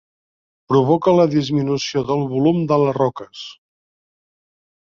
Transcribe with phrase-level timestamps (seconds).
[0.71, 3.47] Provoca la disminució del volum de les roques.